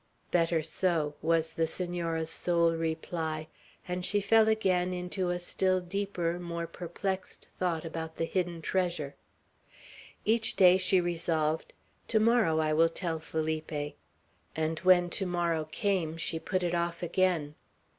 [0.31, 3.47] "Better so," was the Senora's sole reply;
[3.87, 9.13] and she fell again into still deeper, more perplexed thought about the hidden treasure.
[10.25, 11.71] Each day she resolved,
[12.07, 13.95] "To morrow I will tell Felipe;"
[14.55, 17.53] and when to morrow came, she put it off again.